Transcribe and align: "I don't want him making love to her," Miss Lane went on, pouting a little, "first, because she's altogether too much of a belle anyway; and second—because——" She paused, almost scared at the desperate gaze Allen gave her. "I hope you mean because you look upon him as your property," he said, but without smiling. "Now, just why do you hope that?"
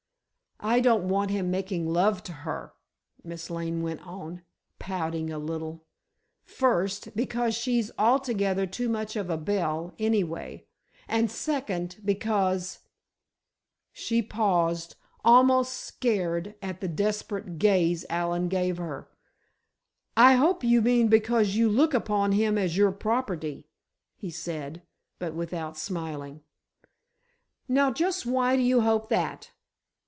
"I 0.63 0.79
don't 0.79 1.09
want 1.09 1.31
him 1.31 1.49
making 1.49 1.91
love 1.91 2.21
to 2.25 2.31
her," 2.31 2.73
Miss 3.23 3.49
Lane 3.49 3.81
went 3.81 4.05
on, 4.05 4.43
pouting 4.77 5.31
a 5.31 5.39
little, 5.39 5.87
"first, 6.43 7.15
because 7.15 7.55
she's 7.55 7.89
altogether 7.97 8.67
too 8.67 8.87
much 8.87 9.15
of 9.15 9.31
a 9.31 9.37
belle 9.37 9.95
anyway; 9.97 10.67
and 11.07 11.31
second—because——" 11.31 12.77
She 13.91 14.21
paused, 14.21 14.95
almost 15.25 15.73
scared 15.73 16.53
at 16.61 16.79
the 16.79 16.87
desperate 16.87 17.57
gaze 17.57 18.05
Allen 18.07 18.47
gave 18.47 18.77
her. 18.77 19.09
"I 20.15 20.35
hope 20.35 20.63
you 20.63 20.79
mean 20.83 21.07
because 21.07 21.55
you 21.55 21.69
look 21.69 21.95
upon 21.95 22.33
him 22.33 22.59
as 22.59 22.77
your 22.77 22.91
property," 22.91 23.67
he 24.15 24.29
said, 24.29 24.83
but 25.17 25.33
without 25.33 25.75
smiling. 25.75 26.41
"Now, 27.67 27.89
just 27.91 28.27
why 28.27 28.55
do 28.55 28.61
you 28.61 28.81
hope 28.81 29.09
that?" 29.09 29.49